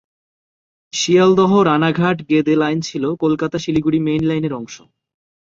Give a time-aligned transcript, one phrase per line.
[0.93, 4.75] শিয়ালদহ-রানাঘাট-গেদে line ছিল Kolkata Siliguri main লাইনের অংশ।